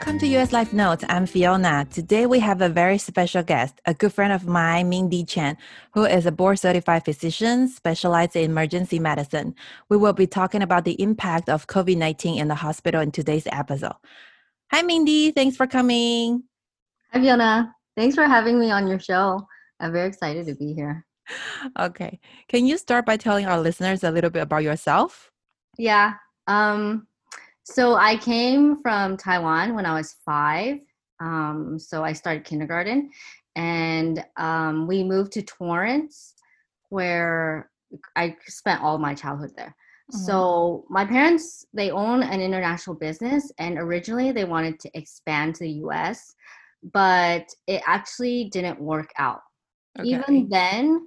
[0.00, 1.04] Welcome to US Life Notes.
[1.10, 1.86] I'm Fiona.
[1.90, 5.58] Today we have a very special guest, a good friend of mine, Mindy Cheng,
[5.92, 9.54] who is a board certified physician specialized in emergency medicine.
[9.90, 13.46] We will be talking about the impact of COVID 19 in the hospital in today's
[13.52, 13.92] episode.
[14.70, 15.32] Hi, Mindy.
[15.32, 16.44] Thanks for coming.
[17.12, 17.76] Hi, Fiona.
[17.94, 19.46] Thanks for having me on your show.
[19.80, 21.04] I'm very excited to be here.
[21.78, 22.20] Okay.
[22.48, 25.30] Can you start by telling our listeners a little bit about yourself?
[25.76, 26.14] Yeah.
[26.46, 27.06] Um,
[27.70, 30.80] so I came from Taiwan when I was five.
[31.20, 33.10] Um, so I started kindergarten
[33.54, 36.34] and um, we moved to Torrance
[36.88, 37.70] where
[38.16, 39.74] I spent all my childhood there.
[40.12, 40.18] Mm-hmm.
[40.18, 45.64] So my parents they own an international business and originally they wanted to expand to
[45.64, 46.34] the US,
[46.92, 49.42] but it actually didn't work out.
[49.98, 50.08] Okay.
[50.08, 51.06] Even then,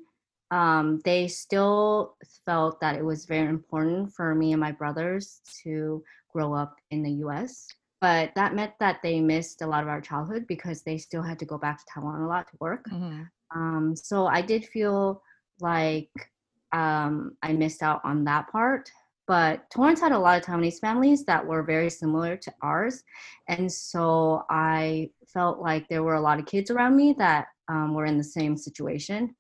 [0.54, 2.16] um, they still
[2.46, 7.02] felt that it was very important for me and my brothers to grow up in
[7.02, 7.68] the US.
[8.00, 11.40] But that meant that they missed a lot of our childhood because they still had
[11.40, 12.86] to go back to Taiwan a lot to work.
[12.92, 13.24] Mm-hmm.
[13.56, 15.24] Um, so I did feel
[15.60, 16.12] like
[16.72, 18.92] um, I missed out on that part.
[19.26, 23.04] But Torrance had a lot of Taiwanese families that were very similar to ours.
[23.48, 27.96] And so I felt like there were a lot of kids around me that um,
[27.96, 29.34] were in the same situation.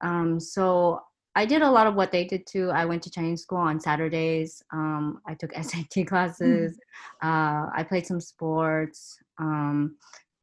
[0.00, 1.02] Um, so
[1.36, 2.70] I did a lot of what they did too.
[2.70, 4.62] I went to Chinese school on Saturdays.
[4.72, 6.78] Um, I took SAT classes.
[7.22, 7.26] Mm.
[7.26, 9.18] Uh, I played some sports.
[9.38, 9.96] Um,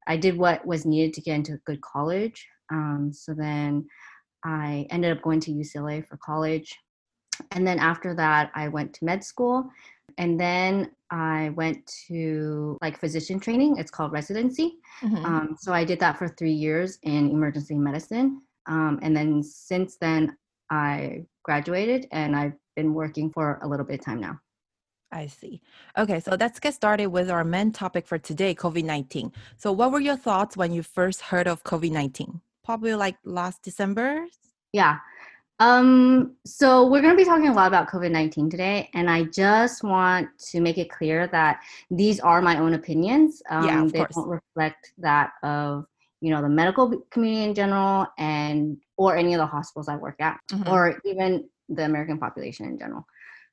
[0.08, 2.48] I did what was needed to get into a good college.
[2.72, 3.86] Um, so then
[4.46, 6.76] I ended up going to UCLA for college.
[7.52, 9.70] And then after that, I went to med school.
[10.18, 13.78] And then I went to like physician training.
[13.78, 14.78] It's called residency.
[15.02, 15.26] Mm-hmm.
[15.26, 18.42] Um, so I did that for three years in emergency medicine.
[18.68, 20.38] Um, and then since then,
[20.70, 24.40] I graduated and I've been working for a little bit of time now.
[25.12, 25.62] I see.
[25.98, 29.32] Okay, so let's get started with our main topic for today COVID 19.
[29.58, 32.42] So, what were your thoughts when you first heard of COVID 19?
[32.66, 34.26] Probably like last December?
[34.74, 34.98] Yeah.
[35.60, 39.24] Um, so, we're going to be talking a lot about COVID 19 today, and I
[39.24, 43.42] just want to make it clear that these are my own opinions.
[43.50, 44.16] Um, yeah, of they course.
[44.16, 45.86] don't reflect that of
[46.22, 50.20] you know the medical community in general and or any of the hospitals i work
[50.20, 50.70] at mm-hmm.
[50.70, 53.06] or even the american population in general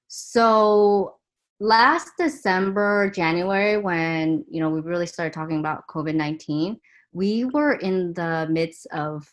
[0.09, 1.17] so
[1.61, 6.79] last december january when you know we really started talking about covid-19
[7.13, 9.27] we were in the midst of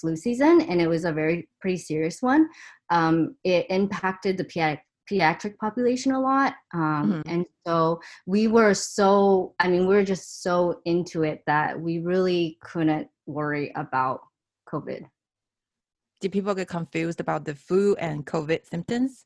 [0.00, 2.48] flu season and it was a very pretty serious one
[2.90, 4.80] um, it impacted the pediatric
[5.60, 7.28] population a lot um, mm-hmm.
[7.28, 11.98] and so we were so i mean we were just so into it that we
[12.00, 14.20] really couldn't worry about
[14.68, 15.08] covid.
[16.20, 19.24] Did people get confused about the flu and covid symptoms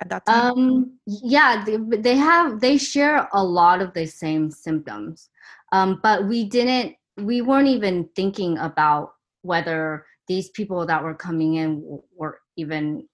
[0.00, 0.52] at that time?
[0.52, 5.30] Um, yeah they, they have they share a lot of the same symptoms.
[5.72, 11.54] Um, but we didn't we weren't even thinking about whether these people that were coming
[11.54, 13.06] in were even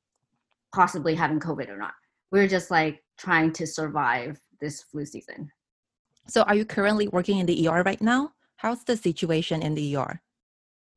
[0.75, 1.95] possibly having COVID or not.
[2.33, 5.51] We're just like trying to survive this flu season.
[6.27, 8.33] So, are you currently working in the ER right now?
[8.57, 10.21] How's the situation in the ER?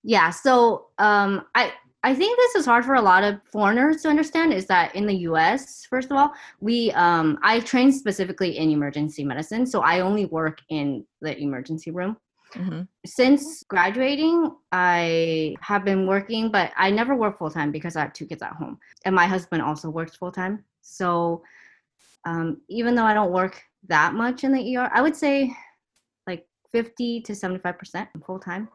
[0.03, 1.73] Yeah, so um, I
[2.03, 4.53] I think this is hard for a lot of foreigners to understand.
[4.53, 5.85] Is that in the U.S.
[5.89, 10.61] First of all, we um, I train specifically in emergency medicine, so I only work
[10.69, 12.17] in the emergency room.
[12.53, 12.81] Mm-hmm.
[13.05, 18.13] Since graduating, I have been working, but I never work full time because I have
[18.13, 18.79] two kids at home.
[19.05, 20.63] And my husband also works full time.
[20.81, 21.43] So
[22.25, 25.53] um, even though I don't work that much in the ER, I would say
[26.25, 28.69] like 50 to 75% full time.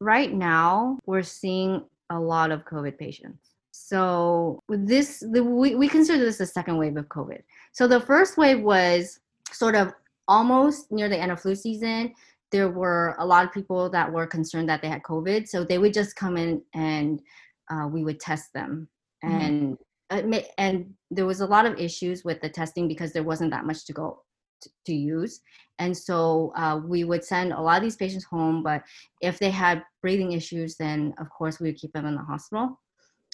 [0.00, 3.50] Right now, we're seeing a lot of COVID patients.
[3.70, 7.40] So this, the, we, we consider this the second wave of COVID.
[7.72, 9.92] So the first wave was sort of
[10.28, 12.14] almost near the end of flu season
[12.54, 15.48] there were a lot of people that were concerned that they had COVID.
[15.48, 17.20] So they would just come in and
[17.68, 18.88] uh, we would test them.
[19.24, 19.76] Mm-hmm.
[20.12, 23.66] And and there was a lot of issues with the testing because there wasn't that
[23.66, 24.22] much to go
[24.62, 25.40] to, to use.
[25.80, 28.62] And so uh, we would send a lot of these patients home.
[28.62, 28.84] But
[29.20, 32.80] if they had breathing issues, then of course we would keep them in the hospital.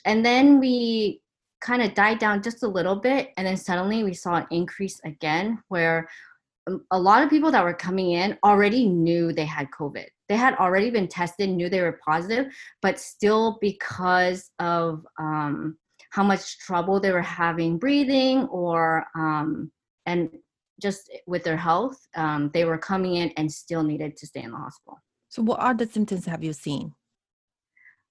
[0.07, 1.21] And then we
[1.61, 3.33] kind of died down just a little bit.
[3.37, 6.09] And then suddenly we saw an increase again where
[6.91, 10.07] a lot of people that were coming in already knew they had COVID.
[10.29, 12.53] They had already been tested, knew they were positive,
[12.83, 15.77] but still because of um,
[16.11, 19.71] how much trouble they were having breathing or um,
[20.07, 20.31] and
[20.81, 24.51] just with their health, um, they were coming in and still needed to stay in
[24.51, 24.99] the hospital.
[25.29, 26.95] So, what are the symptoms have you seen?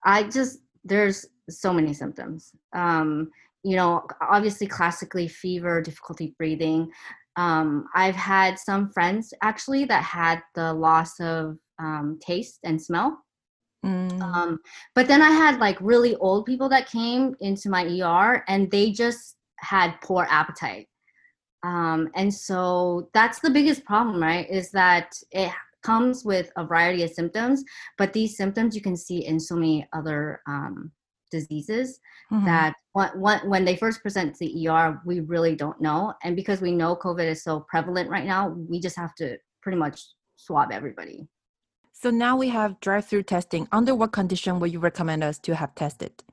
[0.06, 2.52] I just there's so many symptoms.
[2.74, 3.32] Um,
[3.64, 6.90] you know, obviously, classically fever, difficulty breathing,
[7.39, 13.18] Um, I've had some friends actually that had the loss of um, taste and smell.
[13.86, 14.21] Mm.
[14.21, 14.59] Um,
[14.94, 18.91] but then I had like really old people that came into my ER and they
[18.91, 20.88] just had poor appetite.
[21.63, 24.50] Um, and so that's the biggest problem, right?
[24.50, 27.63] Is that it comes with a variety of symptoms,
[27.97, 30.91] but these symptoms you can see in so many other um,
[31.30, 32.00] diseases
[32.31, 32.46] Mhm.
[32.46, 36.14] that when, they first present to the ER, we really don't know.
[36.24, 39.78] And because we know COVID is so prevalent right now, we just have to pretty
[39.78, 40.02] much
[40.36, 41.28] swab everybody.
[41.92, 43.68] So now we have drive-through testing.
[43.72, 46.24] Under what condition would you recommend us to have tested?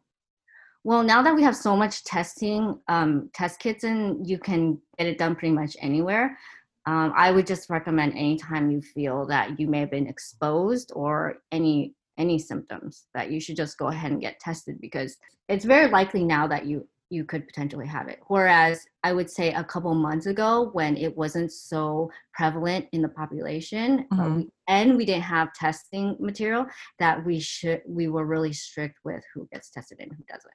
[0.85, 5.09] Well, now that we have so much testing, um, test kits, and you can get
[5.09, 6.39] it done pretty much anywhere.
[6.87, 11.39] Um, I would just recommend anytime you feel that you may have been exposed or
[11.51, 15.17] any any symptoms that you should just go ahead and get tested because
[15.49, 18.19] it's very likely now that you you could potentially have it.
[18.27, 23.09] Whereas I would say a couple months ago when it wasn't so prevalent in the
[23.09, 24.37] population uh, Mhm.
[24.37, 26.67] we, and we didn't have testing material
[26.99, 30.53] that we should we were really strict with who gets tested and who doesn't.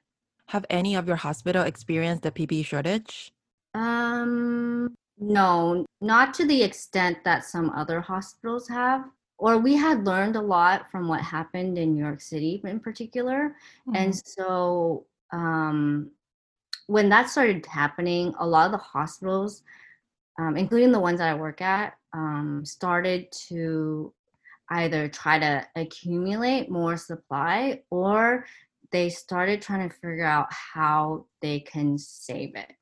[0.48, 3.32] Have any of your hospital experienced the PPE shortage?
[3.72, 9.04] Um, no, not to the extent that some other hospitals have.
[9.42, 13.56] Or we had learned a lot from what happened in New York City in particular.
[13.92, 14.22] And Mhm.
[14.24, 16.12] so um,
[16.86, 19.64] when that started happening, a lot of the hospitals,
[20.38, 24.14] um, including the ones that I work at, um, started to
[24.70, 28.46] either try to accumulate more supply or
[28.92, 32.76] they started trying to figure out how they can save it.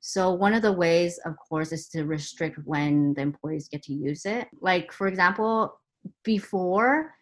[0.00, 3.94] So one of the ways, of course, is to restrict when the employees get to
[3.94, 4.48] use it.
[4.60, 5.78] Like for example,
[6.24, 7.14] before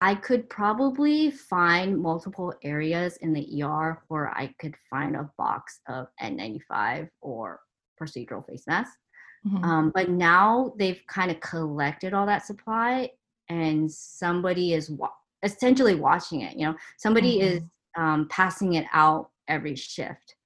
[0.00, 5.80] I could probably find multiple areas in the ER where I could find a box
[5.88, 7.60] of N95 or
[8.00, 8.98] procedural face masks.
[9.46, 9.64] Mhm.
[9.64, 13.10] Um, but now they've kind of collected all that supply
[13.48, 15.12] and somebody is wa-
[15.42, 16.56] essentially watching it.
[16.56, 17.62] You know, somebody is
[17.96, 20.36] um, passing it out every shift.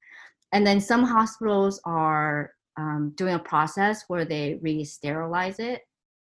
[0.52, 5.82] And then some hospitals are um, doing a process where they re sterilize it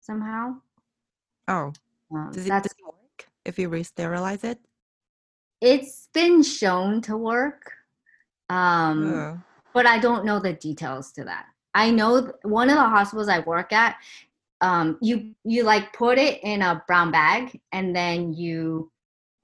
[0.02, 0.56] somehow.
[1.48, 1.74] Oh,
[2.12, 4.60] Um, does it, does it work if you re-sterilize it?
[5.62, 7.72] it's been shown to work
[8.50, 9.40] um Oh.
[9.74, 13.30] but i don't know the details to that i know th- one of the hospitals
[13.30, 13.96] i work at
[14.60, 18.92] um you you like put it in a brown bag and then you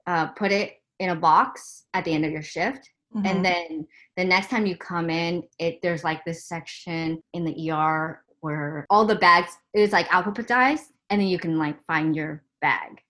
[0.06, 3.26] uh, put it in a box at the end of your shift Mhm.
[3.26, 3.88] and then
[4.18, 8.86] the next time you come in it there's like this section in the er where
[8.90, 13.02] all the bags is like alphabetized and then you can like find your bag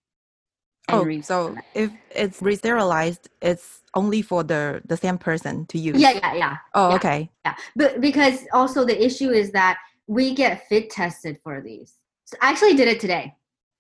[0.88, 5.99] oh, so if it's re-sterilized, it's only for the the same person to use.
[6.00, 6.96] yeah yeah yeah Oh, yeah.
[6.96, 7.31] okay.
[7.46, 11.90] Yeah, but because also the issue is that we get fit tested for these.
[12.25, 13.34] So I actually did it today.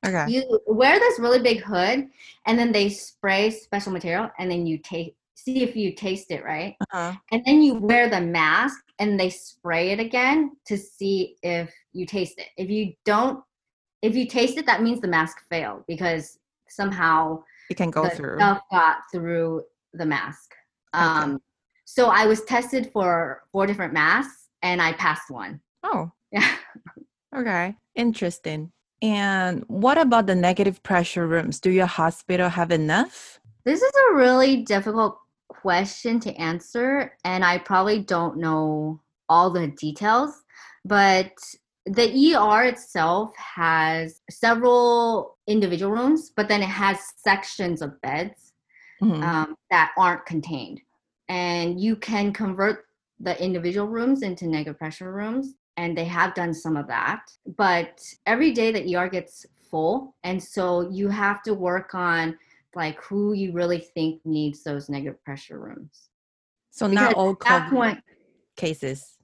[0.06, 0.26] Okay.
[0.32, 2.08] You wear this really big hood,
[2.46, 6.44] and then they spray special material, and then you take see if you taste it
[6.44, 7.12] right, Uh-huh.
[7.32, 12.06] and then you wear the mask, and they spray it again to see if you
[12.06, 12.48] taste it.
[12.56, 13.42] If you don't,
[14.02, 18.36] if you taste it, that means the mask failed because somehow It can go through.
[18.38, 19.62] stuff got through
[19.94, 20.54] the mask.
[20.94, 21.04] Okay.
[21.04, 21.40] Um,
[21.84, 25.60] so I was tested for four different masks and I passed one.
[25.82, 26.48] Oh, Yeah.
[27.36, 27.74] okay.
[27.94, 28.72] Interesting.
[29.02, 31.60] And what about the negative pressure rooms?
[31.60, 33.40] Do your hospital have enough?
[33.64, 35.18] This is a really difficult
[35.48, 40.42] question to answer, and I probably don't know all the details,
[40.84, 41.32] but
[41.86, 48.52] the ER itself has several individual rooms, but then it has sections of beds.
[49.02, 49.22] Mhm.
[49.24, 50.80] um, that aren't contained.
[51.28, 52.86] And you can convert
[53.18, 57.22] the individual rooms into negative pressure rooms, and they have done some of that.
[57.56, 62.38] But every day the ER gets full, and so you have to work on
[62.74, 66.08] like who you really think needs those negative pressure rooms.
[66.70, 68.00] so Because not all COVID
[68.56, 69.18] cases.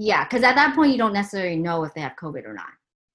[0.00, 2.70] Yeah, because at that point you don't necessarily know if they have COVID or not.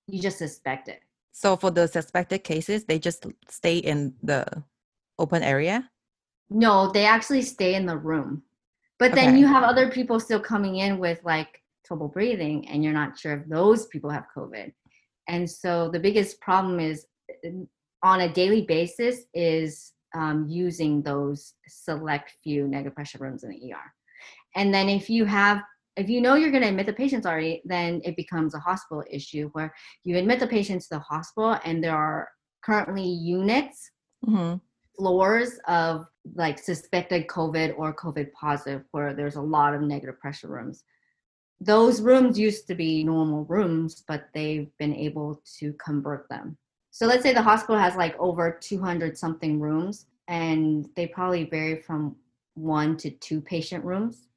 [0.07, 0.99] You just suspect it.
[1.31, 4.45] So for the suspected cases, they just stay in the
[5.17, 5.89] open area.
[6.51, 8.43] No, they actually stay in the room.
[8.99, 9.39] But then Okay.
[9.39, 13.33] you have other people still coming in with like trouble breathing, and you're not sure
[13.33, 14.71] if those people have COVID.
[15.27, 17.07] And so the biggest problem is
[18.03, 23.73] on a daily basis is um, using those select few negative pressure rooms in the
[23.73, 23.91] ER.
[24.55, 25.63] And then if you have
[25.97, 29.03] if you know you're going to admit the patients already, then it becomes a hospital
[29.09, 29.73] issue where
[30.03, 32.29] you admit the patient to the hospital, and there are
[32.63, 33.91] currently units
[34.25, 34.59] Mhm.
[34.97, 40.47] floors of like suspected COVID or COVID positive, where there's a lot of negative pressure
[40.47, 40.83] rooms.
[41.61, 46.57] those rooms used to be normal rooms, but they've been able to convert them.
[46.91, 51.81] So let's say the hospital has like over 200 something rooms, and they probably vary
[51.81, 52.17] from
[52.55, 54.27] one to two patient rooms.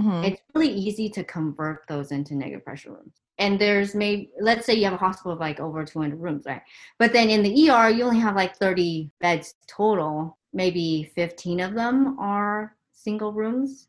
[0.00, 0.24] Mm-hmm.
[0.24, 3.20] It's really easy to convert those into negative pressure rooms.
[3.38, 6.62] And there's maybe, let's say you have a hospital of like over 200 rooms, right?
[6.98, 10.36] But then in the ER, you only have like 30 beds total.
[10.52, 13.88] Maybe 15 of them are single rooms.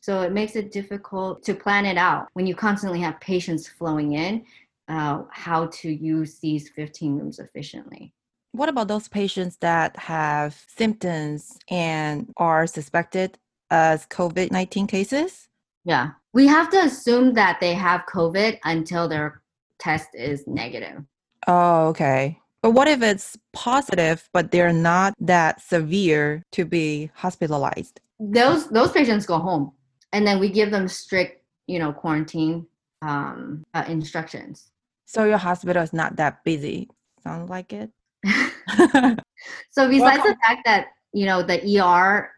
[0.00, 4.12] So it makes it difficult to plan it out when you constantly have patients flowing
[4.12, 4.44] in,
[4.88, 8.12] uh, how to use these 15 rooms efficiently.
[8.52, 13.36] What about those patients that have symptoms and are suspected
[13.70, 15.48] as COVID 19 cases?
[15.84, 16.10] Yeah.
[16.32, 19.40] We have to assume that they have COVID until their
[19.78, 21.02] test is negative.
[21.46, 22.38] Oh, okay.
[22.62, 28.00] But what if it's positive, but they're not that severe to be hospitalized?
[28.18, 29.72] Those those patients go home,
[30.12, 32.66] and then we give them strict, you know, quarantine
[33.02, 34.72] um, uh, instructions.
[35.04, 36.88] So your hospital is not that busy.
[37.22, 37.90] Sounds like it.
[38.26, 38.34] so
[39.88, 42.30] besides well, the fact that you know the ER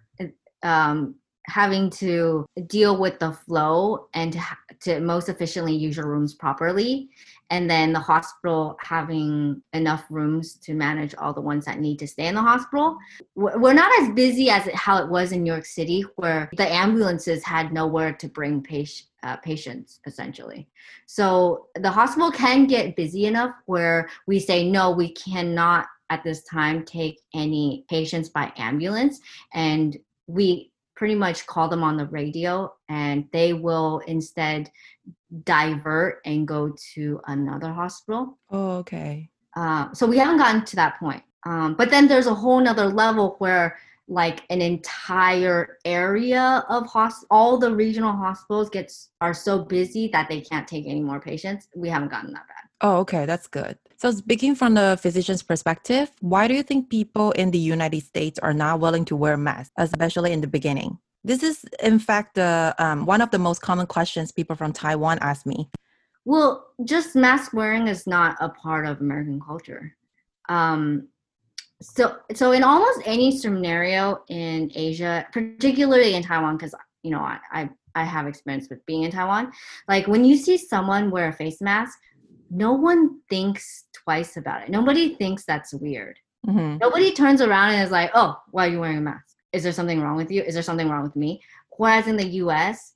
[0.62, 1.15] um,
[1.49, 4.41] having to deal with the flow and to,
[4.81, 7.09] to most efficiently use your rooms properly.
[7.50, 12.07] And then the hospital having enough rooms to manage all the ones that need to
[12.07, 12.99] stay in the hospital.
[13.35, 17.43] We're not as busy as how it was in new york city where the ambulances
[17.43, 18.65] had nowhere to bring
[19.23, 20.69] uh, patients essentially.
[21.07, 26.43] So the hospital can get busy enough where we say no we cannot at this
[26.45, 29.21] time take any patients by ambulance.
[29.53, 29.97] And
[30.28, 34.70] we pretty much call them on the radio and they will instead
[35.44, 38.38] divert and go to another hospital.
[38.50, 39.30] Oh, okay.
[39.56, 41.23] Uh, so we haven't gotten to that point.
[41.44, 47.25] Um, but then there's a whole nother level where like an entire area of hosp-
[47.30, 51.68] all the regional hospitals gets are so busy that they can't take any more patients.
[51.76, 52.67] We haven't gotten that bad.
[52.80, 53.78] Oh, okay, that's good.
[53.97, 58.38] So, speaking from the physician's perspective, why do you think people in the United States
[58.38, 60.99] are not willing to wear masks, especially in the beginning?
[61.25, 65.18] This is, in fact, uh, um, one of the most common questions people from Taiwan
[65.20, 65.68] ask me.
[66.25, 69.97] Well, just mask wearing is not a part of American culture.
[70.49, 71.08] Um,
[71.82, 77.38] so, so in almost any scenario in Asia, particularly in Taiwan, because you know I,
[77.52, 79.52] I I have experience with being in Taiwan.
[79.88, 81.99] Like when you see someone wear a face mask,
[82.50, 84.71] no one thinks twice about it.
[84.71, 86.19] Nobody thinks that's weird.
[86.47, 86.78] Mm-hmm.
[86.78, 89.37] Nobody turns around and is like, oh, why are you wearing a mask?
[89.52, 90.43] Is there something wrong with you?
[90.43, 91.40] Is there something wrong with me?
[91.76, 92.95] Whereas in the US,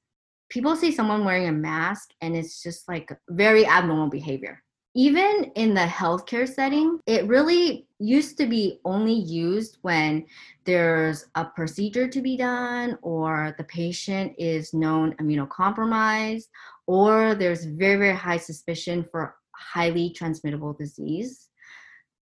[0.49, 4.62] people see someone wearing a mask and it's just like very abnormal behavior.
[4.94, 10.26] Even in the healthcare setting, it really used to be only used when
[10.66, 16.49] there's a procedure to be done or the patient is known immunocompromised
[16.87, 21.49] or there's very, very high suspicion for highly transmittable disease.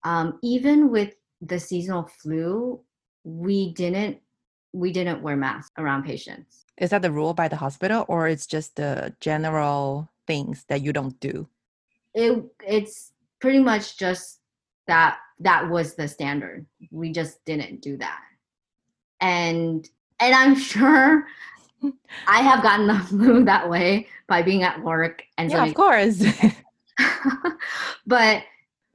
[0.05, 2.81] Um, even with the seasonal flu,
[3.25, 4.19] we didn't
[4.73, 6.65] we didn't wear masks around patients.
[6.79, 10.93] Is that the rule by the hospital, or it's just the general things that you
[10.93, 11.49] don't do?
[12.15, 14.41] It it's pretty much just
[14.87, 16.67] that that was the standard.
[16.91, 18.21] We just didn't do that,
[19.21, 19.89] and
[20.21, 21.27] and I'm sure
[22.27, 26.23] I have gotten the flu that way by being at work and yeah, of course.
[28.07, 28.43] but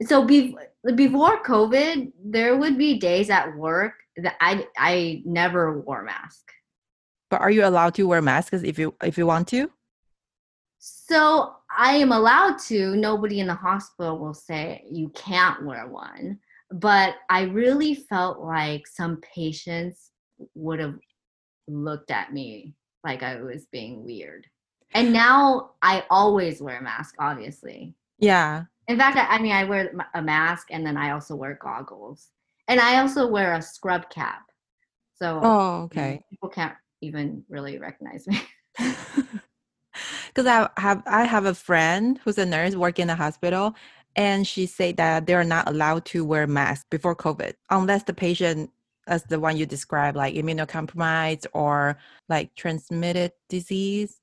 [0.06, 0.56] so be,
[0.94, 6.50] before COVID, there would be days at work that I I never wore a mask.
[7.30, 9.70] But are you allowed to wear masks if you if you want to?
[10.78, 12.96] So I am allowed to.
[12.96, 16.38] Nobody in the hospital will say you can't wear one.
[16.70, 20.10] But I really felt like some patients
[20.54, 20.98] would have
[21.68, 24.46] looked at me like I was being weird.
[24.94, 27.94] And now I always wear a mask, obviously.
[28.18, 28.64] Yeah.
[28.88, 32.28] In fact, I mean, I wear a mask and then I also wear goggles.
[32.68, 34.42] And I also wear a scrub cap.
[35.14, 36.10] So, oh, okay.
[36.10, 38.40] You know, people can't even really recognize me.
[40.34, 43.74] Because I have I have a friend who's a nurse working in a hospital,
[44.14, 48.70] and she said that they're not allowed to wear masks before COVID unless the patient
[49.06, 51.96] as the one you described, like immunocompromised or
[52.28, 54.20] like transmitted disease.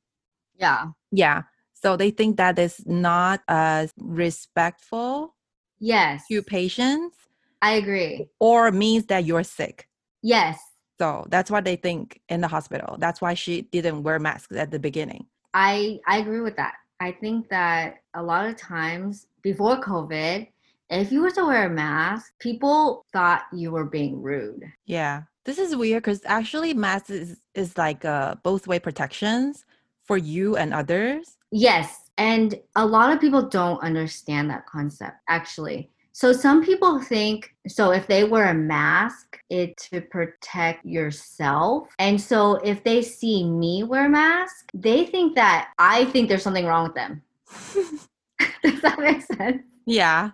[0.57, 0.88] Yeah.
[1.12, 1.43] Yeah.
[1.74, 5.36] So they think that is not as respectful
[5.79, 6.24] yes.
[6.31, 7.17] to patients.
[7.62, 8.27] I agree.
[8.39, 9.88] Or means that you're sick.
[10.22, 10.60] Yes.
[11.00, 12.98] So that's what they think in the hospital.
[13.00, 15.25] That's why she didn't wear masks at the beginning.
[15.53, 16.75] I I agree with that.
[17.00, 20.48] I think that a lot of times before COVID,
[20.89, 24.63] if you were to wear a mask, people thought you were being rude.
[24.86, 25.24] Yeah.
[25.45, 29.65] This is weird because actually masks is, is like uh, both way protections
[30.05, 31.38] for you and others.
[31.51, 32.10] Yes.
[32.17, 35.89] And a lot of people don't understand that concept, actually.
[36.15, 41.89] So some people think so if they wear a mask, it's to protect yourself.
[41.98, 46.43] And so if they see me wear a mask, they think that I think there's
[46.43, 47.24] something wrong with them.
[48.63, 49.63] Does that make sense?
[49.86, 50.31] Yeah.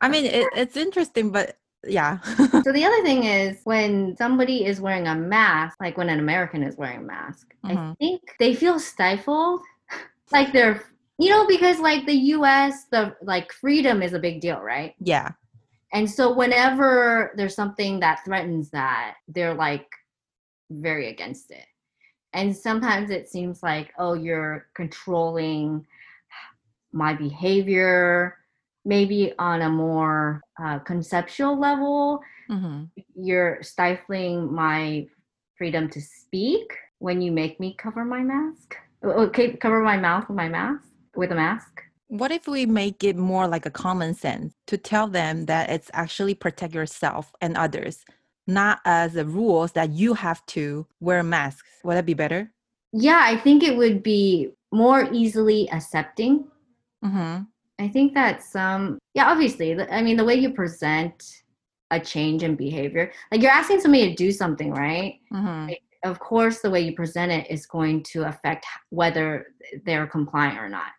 [0.00, 2.20] I mean, it, it's interesting, but yeah.
[2.64, 6.62] so the other thing is when somebody is wearing a mask, like when an American
[6.62, 7.76] is wearing a mask, mm-hmm.
[7.76, 9.62] I think they feel stifled,
[10.32, 10.82] like they're
[11.20, 15.30] you know because like the us the like freedom is a big deal right yeah
[15.92, 19.86] and so whenever there's something that threatens that they're like
[20.70, 21.66] very against it
[22.32, 25.86] and sometimes it seems like oh you're controlling
[26.92, 28.38] my behavior
[28.84, 32.20] maybe on a more uh, conceptual level
[32.50, 32.84] mm-hmm.
[33.14, 35.06] you're stifling my
[35.56, 40.36] freedom to speak when you make me cover my mask okay cover my mouth with
[40.36, 41.82] my mask with a mask.
[42.08, 45.90] What if we make it more like a common sense to tell them that it's
[45.92, 48.04] actually protect yourself and others,
[48.46, 51.68] not as the rules that you have to wear masks?
[51.84, 52.52] Would that be better?
[52.92, 56.46] Yeah, I think it would be more easily accepting.
[57.04, 57.42] Mm-hmm.
[57.80, 61.24] I think that some, yeah, obviously, I mean, the way you present
[61.90, 65.18] a change in behavior, like you're asking somebody to do something, right?
[65.32, 65.68] Mm-hmm.
[65.68, 69.46] Like, of course, the way you present it is going to affect whether
[69.84, 70.92] they're compliant or not.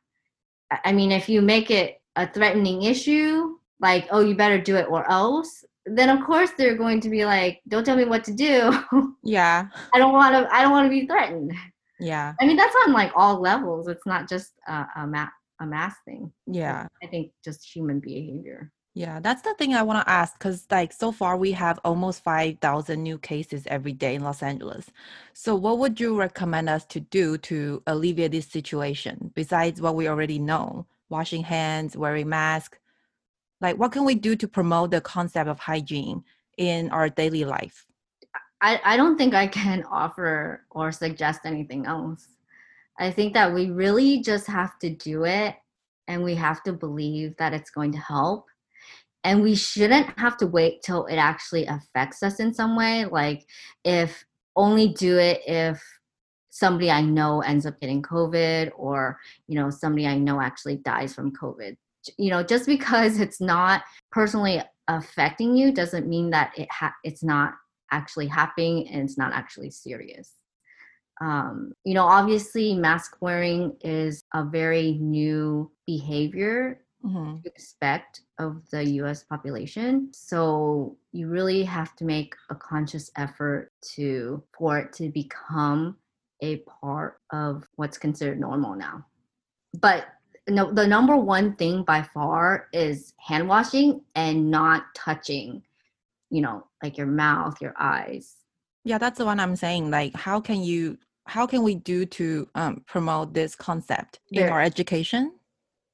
[0.83, 4.87] I mean, if you make it a threatening issue, like, oh, you better do it
[4.89, 8.33] or else, then of course they're going to be like, don't tell me what to
[8.33, 8.73] do.
[9.23, 9.67] Yeah.
[9.93, 11.53] I don't want to, I don't want to be threatened.
[11.99, 12.33] Yeah.
[12.41, 13.87] I mean, that's on like all levels.
[13.87, 15.27] It's not just a, a, ma-
[15.61, 16.31] a mass thing.
[16.47, 16.87] Yeah.
[17.01, 18.71] I think just human behavior.
[18.93, 22.23] Yeah, that's the thing I want to ask because, like, so far we have almost
[22.23, 24.91] 5,000 new cases every day in Los Angeles.
[25.31, 30.09] So, what would you recommend us to do to alleviate this situation besides what we
[30.09, 30.87] already know?
[31.07, 32.79] Washing hands, wearing masks.
[33.61, 36.25] Like, what can we do to promote the concept of hygiene
[36.57, 37.85] in our daily life?
[38.59, 42.27] I, I don't think I can offer or suggest anything else.
[42.99, 45.55] I think that we really just have to do it
[46.07, 48.45] and we have to believe that it's going to help.
[49.23, 53.05] And we shouldn't have to wait till it actually affects us in some way.
[53.05, 53.45] Like
[53.83, 54.25] if
[54.55, 55.81] only do it if
[56.49, 61.13] somebody i know ends up getting covid or you know somebody i know actually dies
[61.13, 61.75] from covid.
[62.17, 67.23] You know just because it's not personally affecting you doesn't mean that it ha- it's
[67.23, 67.53] not
[67.91, 70.33] actually happening and it's not actually serious
[71.21, 77.37] um, you know obviously mask wearing is a very new behavior mm-hmm.
[77.45, 80.09] expect of the US population.
[80.13, 85.97] So you really have to make a conscious effort to for it to become
[86.41, 89.05] a part of what's considered normal now.
[89.79, 90.07] But
[90.49, 95.61] no, the number one thing by far is hand washing and not touching,
[96.29, 98.35] you know, like your mouth, your eyes.
[98.83, 99.91] Yeah, that's the one I'm saying.
[99.91, 104.61] Like, how can you, how can we do to um, promote this concept in our
[104.61, 105.31] education?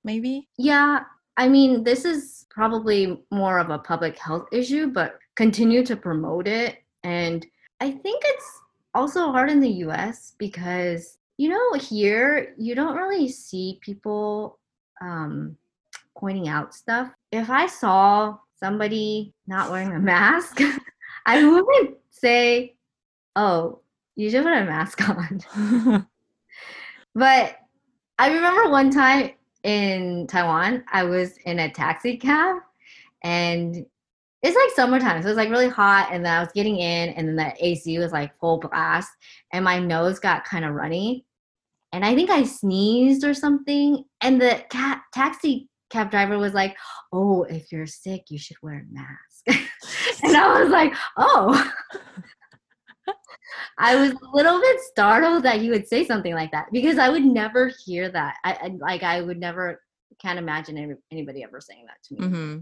[0.08, 0.48] maybe?
[0.58, 1.02] Yeah,
[1.36, 6.48] I mean, this is probably more of a public health issue, but continue to promote
[6.48, 6.78] it.
[7.04, 7.46] And
[7.80, 8.62] I think it's
[8.96, 14.58] also hard in the US because, you know, here you don't really see people
[15.02, 15.56] um,
[16.18, 17.12] pointing out stuff.
[17.32, 20.60] If I saw somebody not wearing a mask,
[21.28, 22.76] I wouldn't say,
[23.36, 23.82] oh,
[24.17, 26.08] you should put a mask on.
[27.15, 27.56] but
[28.19, 29.32] I remember one time
[29.63, 32.58] in Taiwan, I was in a taxi cab
[33.23, 33.86] and
[34.43, 35.21] it's like summertime.
[35.21, 37.53] So it was like really hot and then I was getting in and then the
[37.65, 39.10] AC was like full blast
[39.53, 41.25] and my nose got kind of runny.
[41.93, 44.03] And I think I sneezed or something.
[44.21, 46.75] And the cat taxi cab driver was like,
[47.13, 49.63] Oh, if you're sick, you should wear a mask.
[50.23, 51.71] and I was like, Oh.
[53.78, 57.10] I was a little bit startled that he would say something like that because I
[57.10, 58.38] would never hear that.
[58.44, 59.82] I, I like I would never
[60.20, 62.20] can't imagine any, anybody ever saying that to me.
[62.28, 62.60] Mm-hmm.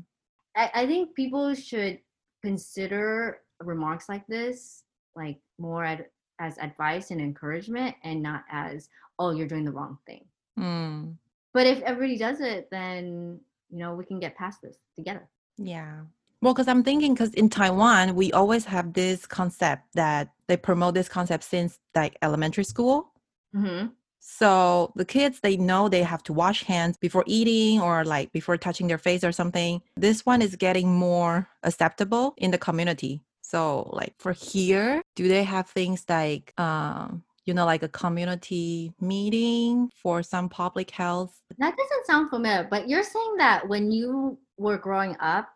[0.56, 2.00] I, I think people should
[2.43, 4.84] consider remarks like this
[5.15, 6.06] like more ad,
[6.39, 10.26] as advice and encouragement and not as oh you're doing the wrong thing.
[10.60, 11.15] Mm.
[11.54, 15.28] But if everybody does it, then you know we can get past this together.
[15.58, 16.02] Yeah.
[16.45, 20.93] Well, because I'm thinking, because in Taiwan, we always have this concept that they promote
[20.93, 23.12] this concept since like elementary school.
[23.55, 23.88] Mm-hmm.
[24.19, 28.58] So the kids, they know they have to wash hands before eating or like before
[28.58, 29.81] touching their face or something.
[29.97, 33.23] This one is getting more acceptable in the community.
[33.41, 38.91] So like for here, do they have things like um, you know, like a community
[38.99, 41.41] meeting for some public health.
[41.58, 45.54] That doesn't sound familiar, but you're saying that when you were growing up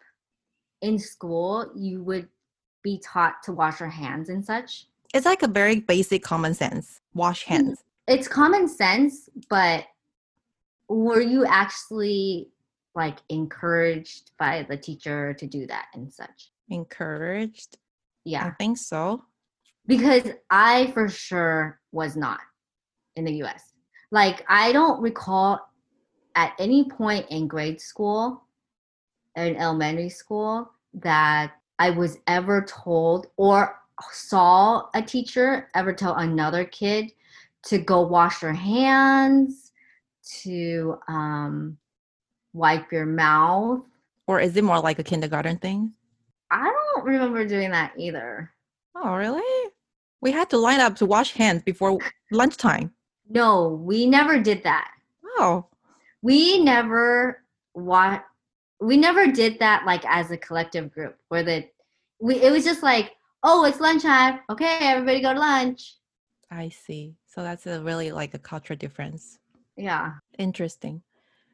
[0.82, 2.28] in school, you would
[2.84, 4.88] be taught to wash your hands and such?
[5.14, 7.02] It's like a very basic common sense.
[7.14, 7.54] Wash Mm-hmm.
[7.54, 7.84] hands.
[8.08, 9.86] It's common sense, but
[10.88, 12.50] were you actually
[12.96, 16.52] like encouraged by the teacher to do that and such?
[16.70, 17.78] Encouraged.
[18.26, 18.46] Yeah.
[18.48, 19.24] I think so.
[19.86, 22.40] because I for sure was not
[23.16, 23.74] in the US.
[24.12, 25.60] Like I don't recall
[26.36, 28.44] at any point in grade school
[29.48, 33.80] in elementary school that I was ever told or
[34.12, 37.12] saw a teacher ever tell another kid
[37.68, 39.72] to go wash your hands,
[40.44, 41.78] to um,
[42.54, 43.82] wipe your mouth.
[44.28, 45.94] Or is it more like a kindergarten thing?
[46.52, 48.52] I don't remember doing that either.
[48.96, 49.72] Oh, really?
[50.22, 51.98] We had to line up to wash hands before
[52.32, 52.92] lunchtime.
[53.30, 54.92] No, we never did that.
[55.38, 55.68] Oh,
[56.22, 58.22] we never wa-
[58.80, 61.66] we never did that like as a collective group where the
[62.22, 63.12] we it was just like
[63.44, 65.96] oh it's lunchtime okay everybody go to lunch
[66.52, 67.14] I see.
[67.28, 69.38] So that's a really like a cultural difference.
[69.78, 71.02] yeah Interesting.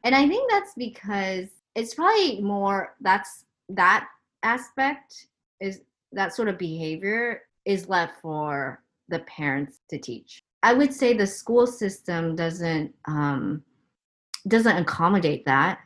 [0.04, 4.08] and i think that's because it's probably more that's that
[4.42, 5.26] aspect
[5.60, 5.80] is
[6.12, 11.26] that sort of behavior is left for the parents to teach i would say the
[11.26, 13.62] school system doesn't um
[14.48, 15.80] doesn't accommodate that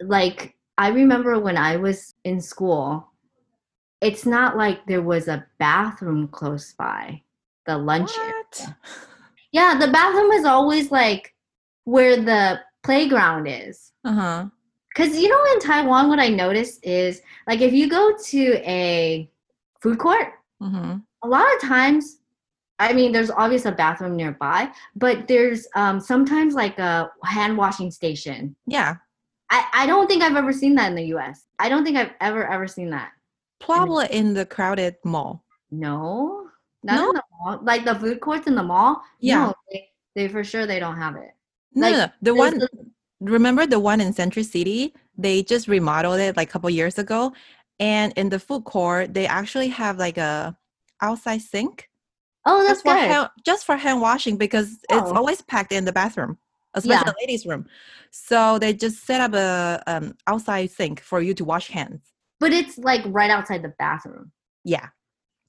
[0.00, 3.06] like i remember when i was in school
[4.00, 7.20] it's not like there was a bathroom close by
[7.66, 8.76] the lunch area.
[9.52, 11.34] Yeah the bathroom is always like
[11.84, 14.46] where the playground is Uh huh.
[14.90, 19.28] because you know in taiwan what i noticed is like if you go to a
[19.80, 20.28] food court
[20.62, 20.96] Mm-hmm.
[21.22, 22.18] a lot of times
[22.78, 27.90] i mean there's obvious a bathroom nearby but there's um sometimes like a hand washing
[27.90, 28.96] station Yeah.
[29.50, 32.12] I, I don't think i've ever seen that in the us i don't think i've
[32.20, 33.10] ever ever seen that
[33.60, 35.44] Probably in the crowded mall.
[35.70, 36.48] no
[36.84, 37.08] not No?
[37.10, 39.46] in the mall like the food courts in the mall Yeah.
[39.46, 41.30] no, they, they for sure they don't have it
[41.74, 42.12] No, Like, no, no.
[42.22, 42.62] The one,
[43.20, 44.94] remember the one in Century City?
[45.16, 47.32] They just remodeled it like a couple years ago.
[47.80, 50.56] And in the food court, they actually have like a
[51.02, 51.88] outside sink
[52.46, 55.16] oh that's just for good hand, just for hand washing because it's Oh.
[55.18, 56.38] always packed in the bathroom,
[56.74, 57.04] especially Yeah.
[57.04, 57.66] the ladies' room.
[58.10, 62.00] So they just set up a um, outside sink for you to wash hands.
[62.40, 64.32] but it's like right outside the bathroom
[64.64, 64.88] Yeah,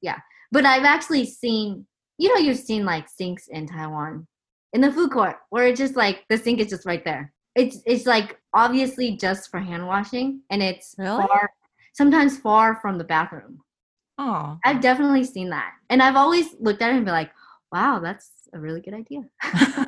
[0.01, 0.19] Yeah.
[0.51, 1.86] But I've actually seen,
[2.17, 4.27] you know, you've seen like sinks in Taiwan
[4.73, 7.32] in the food court where it's just like the sink is just right there.
[7.55, 11.25] It's it's like obviously just for hand washing and it's Really?
[11.27, 11.49] far
[11.93, 13.60] sometimes far from the bathroom.
[14.17, 15.71] oh, I've definitely seen that.
[15.89, 17.32] And I've always looked at it and be like,
[17.71, 19.21] wow, that's a really good idea.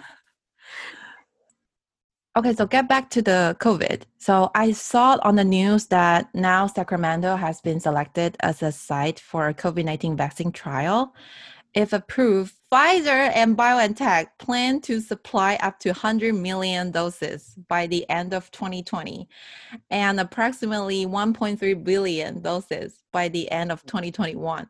[2.37, 4.03] Okay, so get back to the COVID.
[4.17, 9.19] So I saw on the news that now Sacramento has been selected as a site
[9.19, 11.13] for a COVID 19 vaccine trial.
[11.73, 18.09] If approved, Pfizer and BioNTech plan to supply up to 100 million doses by the
[18.09, 19.27] end of 2020
[19.89, 24.69] and approximately 1.3 billion doses by the end of 2021.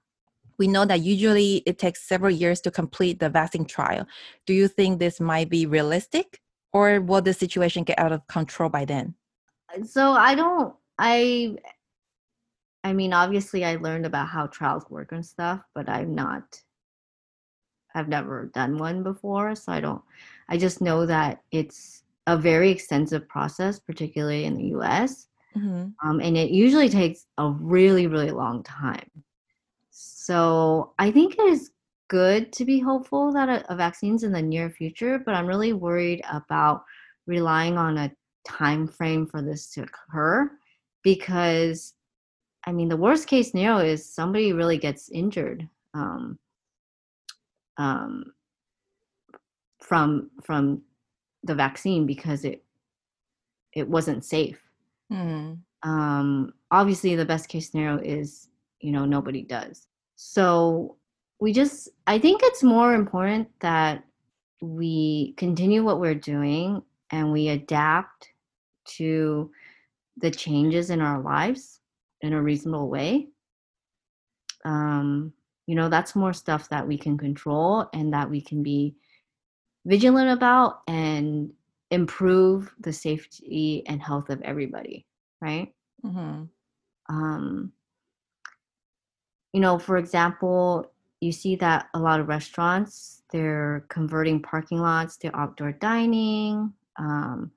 [0.58, 4.08] We know that usually it takes several years to complete the vaccine trial.
[4.48, 6.41] Do you think this might be realistic?
[6.74, 9.16] Or will the situation get out of control by then?
[9.86, 11.56] So I don't I
[12.84, 16.62] I mean obviously I learned about how trials work and stuff, but I'm not
[17.94, 20.02] I've never done one before, so I don't
[20.50, 25.28] I just know that it's a very extensive process, particularly in the US.
[25.56, 25.94] Mhm.
[26.04, 29.10] Um, and it usually takes a really, really long time.
[29.90, 31.72] So I think it is
[32.12, 35.72] good to be hopeful that a, a vaccine's in the near future, but I'm really
[35.72, 36.84] worried about
[37.26, 38.12] relying on a
[38.46, 40.52] time frame for this to occur
[41.04, 41.94] because
[42.68, 46.38] I mean the worst case scenario is somebody really gets injured um,
[47.78, 48.34] um,
[49.80, 50.82] from from
[51.44, 52.62] the vaccine because it
[53.74, 54.60] it wasn't safe
[55.10, 55.60] Mhm.
[55.84, 58.50] um, obviously the best case scenario is
[58.82, 60.98] you know nobody does so
[61.42, 64.06] we just i think it's more important that
[64.62, 68.30] we continue what we're doing and we adapt
[68.86, 69.52] to
[70.18, 71.82] the changes in our lives
[72.22, 73.28] in a reasonable way
[74.64, 75.34] um,
[75.66, 78.94] you know that's more stuff that we can control and that we can be
[79.86, 81.52] vigilant about and
[81.90, 85.06] improve the safety and health of everybody
[85.42, 85.74] right
[86.06, 86.48] Mhm.
[87.10, 87.72] um,
[89.54, 95.18] you know for example you see that a lot of restaurants they're converting parking lots
[95.18, 96.74] to outdoor dining.
[96.98, 97.52] Um,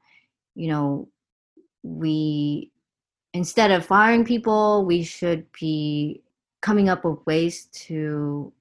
[0.55, 1.09] you know,
[1.83, 2.71] we
[3.33, 6.23] instead of firing people, we should be
[6.63, 8.53] coming up with ways to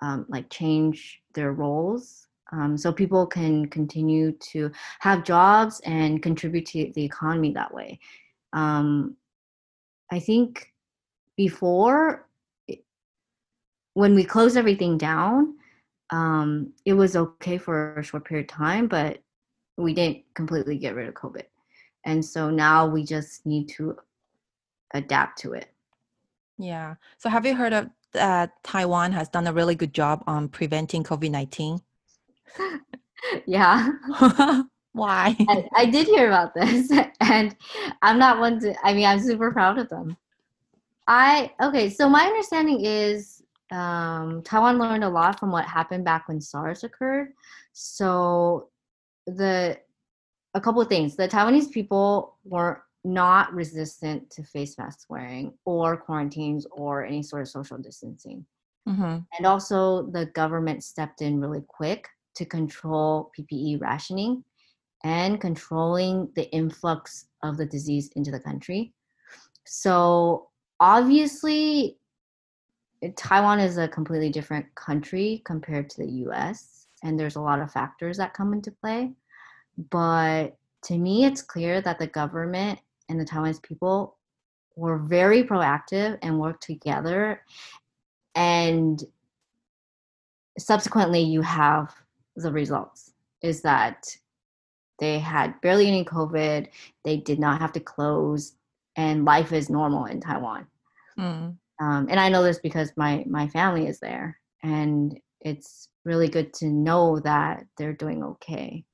[0.00, 6.66] um, like change their roles um, so people can continue to have jobs and contribute
[6.66, 8.00] to the economy that way.
[8.52, 9.16] Um,
[10.10, 10.72] I think
[11.36, 12.26] before,
[13.94, 15.54] when we closed everything down,
[16.10, 19.18] um, it was okay for a short period of time, but
[19.76, 21.44] we didn't completely get rid of COVID.
[22.04, 23.96] And so now we just need to
[24.94, 25.68] adapt to it.
[26.58, 26.96] Yeah.
[27.18, 30.48] So have you heard of that uh, Taiwan has done a really good job on
[30.48, 31.80] preventing COVID 19?
[33.46, 33.88] yeah.
[34.92, 35.34] Why?
[35.48, 37.56] I, I, did hear about this, and
[38.02, 38.74] I'm not one to.
[38.84, 40.18] I mean, I'm super proud of them.
[41.06, 41.88] I okay.
[41.88, 43.41] So my understanding is
[43.72, 47.32] um, Taiwan learned a lot from what happened back when SARS occurred.
[47.72, 48.68] So
[49.26, 49.78] the
[50.54, 51.16] a couple of things.
[51.16, 57.42] The Taiwanese people were not resistant to face mask wearing or quarantines or any sort
[57.42, 58.44] of social distancing.
[58.88, 59.18] Mm-hmm.
[59.36, 64.44] And also, the government stepped in really quick to control PPE rationing
[65.04, 68.92] and controlling the influx of the disease into the country.
[69.66, 70.48] So,
[70.80, 71.98] obviously,
[73.16, 77.72] Taiwan is a completely different country compared to the US, and there's a lot of
[77.72, 79.12] factors that come into play.
[79.90, 84.16] But to me, it's clear that the government and the Taiwanese people
[84.76, 87.42] were very proactive and worked together.
[88.34, 89.02] And
[90.58, 91.94] subsequently, you have
[92.36, 93.12] the results
[93.42, 94.16] is that
[94.98, 96.68] they had barely any COVID,
[97.04, 98.54] they did not have to close,
[98.96, 100.66] and life is normal in Taiwan.
[101.18, 101.56] Mm.
[101.82, 106.54] Um, and I know this because my my family is there, and it's really good
[106.54, 108.84] to know that they're doing okay.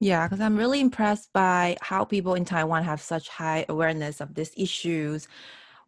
[0.00, 4.34] Yeah, because I'm really impressed by how people in Taiwan have such high awareness of
[4.34, 5.28] these issues,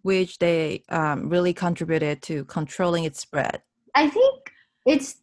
[0.03, 3.63] which they um, really contributed to controlling its spread.
[3.97, 4.53] I think
[4.87, 5.17] it's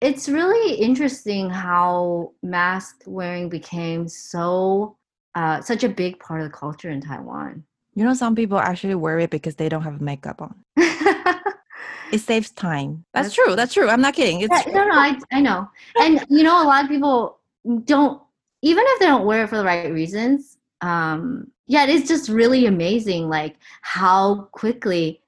[0.00, 4.96] it's really interesting how mask wearing became so
[5.34, 7.64] uh, such a big part of the culture in Taiwan.
[7.94, 10.54] You know, some people actually wear it because they don't have makeup on.
[10.76, 13.04] it saves time.
[13.12, 13.56] That's, That's true.
[13.56, 13.88] That's true.
[13.88, 14.40] I'm not kidding.
[14.40, 15.68] It's yeah, no, no, I, I know.
[16.00, 17.40] And you know, a lot of people
[17.84, 18.22] don't
[18.62, 22.66] even if they don't wear it for the right reasons um yeah it's just really
[22.66, 25.20] amazing like how quickly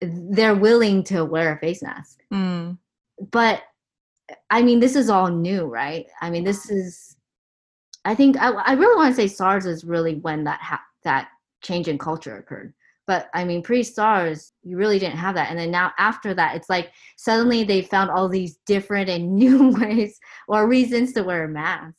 [0.00, 2.76] they're willing to wear a face mask mm.
[3.30, 3.62] but
[4.50, 7.16] i mean this is all new right i mean this is
[8.04, 11.28] i think i, I really want to say sars is really when that ha- that
[11.66, 12.72] change in culture occurred
[13.06, 16.70] but i mean pre-sars you really didn't have that and then now after that it's
[16.70, 21.48] like suddenly they found all these different and new ways or reasons to wear a
[21.48, 21.94] mask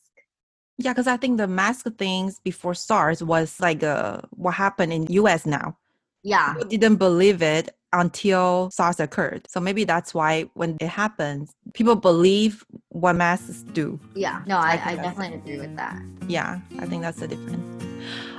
[0.79, 4.93] yeah, because I think the mask of things before SARS was like uh, what happened
[4.93, 5.77] in US now.
[6.23, 6.53] Yeah.
[6.53, 9.47] People didn't believe it until SARS occurred.
[9.49, 13.99] So maybe that's why when it happens, people believe what masks do.
[14.13, 14.43] Yeah.
[14.45, 15.99] No, I, I, I definitely agree with that.
[16.27, 17.83] Yeah, I think that's the difference.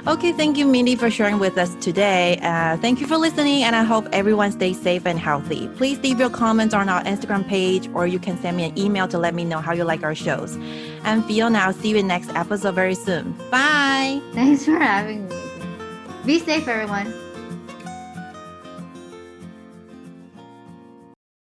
[0.09, 2.39] Okay, thank you, Mindy, for sharing with us today.
[2.41, 5.69] Uh, thank you for listening, and I hope everyone stays safe and healthy.
[5.77, 9.07] Please leave your comments on our Instagram page, or you can send me an email
[9.07, 10.57] to let me know how you like our shows.
[11.05, 11.59] I'm Fiona.
[11.59, 13.33] I'll see you in next episode very soon.
[13.51, 14.23] Bye.
[14.33, 15.37] Thanks for having me.
[16.25, 17.13] Be safe, everyone.